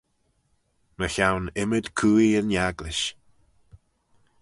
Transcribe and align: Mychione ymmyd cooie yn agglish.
Mychione 0.97 1.49
ymmyd 1.63 1.87
cooie 1.99 2.39
yn 2.43 2.51
agglish. 2.65 3.05